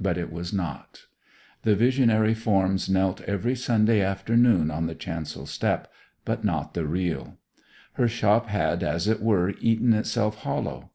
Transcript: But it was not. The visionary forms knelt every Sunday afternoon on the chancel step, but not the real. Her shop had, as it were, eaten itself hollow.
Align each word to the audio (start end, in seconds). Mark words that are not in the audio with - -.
But 0.00 0.18
it 0.18 0.32
was 0.32 0.52
not. 0.52 1.02
The 1.62 1.76
visionary 1.76 2.34
forms 2.34 2.88
knelt 2.90 3.20
every 3.20 3.54
Sunday 3.54 4.00
afternoon 4.02 4.72
on 4.72 4.86
the 4.86 4.94
chancel 4.96 5.46
step, 5.46 5.86
but 6.24 6.42
not 6.44 6.74
the 6.74 6.84
real. 6.84 7.36
Her 7.92 8.08
shop 8.08 8.46
had, 8.48 8.82
as 8.82 9.06
it 9.06 9.22
were, 9.22 9.50
eaten 9.60 9.92
itself 9.92 10.38
hollow. 10.38 10.90